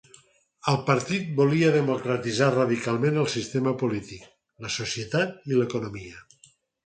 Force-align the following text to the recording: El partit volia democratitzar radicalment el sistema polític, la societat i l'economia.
El 0.71 0.77
partit 0.85 1.27
volia 1.39 1.67
democratitzar 1.75 2.47
radicalment 2.55 3.19
el 3.23 3.29
sistema 3.35 3.75
polític, 3.83 4.25
la 4.67 4.73
societat 4.79 5.37
i 5.53 5.61
l'economia. 5.61 6.27